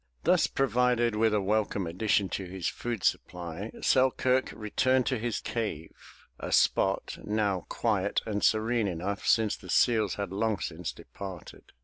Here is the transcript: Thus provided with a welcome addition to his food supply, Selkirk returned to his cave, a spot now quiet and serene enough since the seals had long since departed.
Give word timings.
Thus 0.23 0.47
provided 0.47 1.15
with 1.15 1.31
a 1.31 1.41
welcome 1.41 1.85
addition 1.85 2.27
to 2.29 2.45
his 2.45 2.67
food 2.67 3.03
supply, 3.03 3.69
Selkirk 3.81 4.51
returned 4.55 5.05
to 5.05 5.19
his 5.19 5.39
cave, 5.39 5.91
a 6.39 6.51
spot 6.51 7.19
now 7.23 7.67
quiet 7.69 8.19
and 8.25 8.43
serene 8.43 8.87
enough 8.87 9.27
since 9.27 9.55
the 9.55 9.69
seals 9.69 10.15
had 10.15 10.31
long 10.31 10.57
since 10.59 10.91
departed. 10.91 11.65